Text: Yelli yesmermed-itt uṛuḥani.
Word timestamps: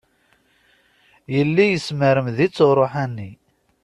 Yelli 1.35 1.65
yesmermed-itt 1.67 2.63
uṛuḥani. 2.67 3.31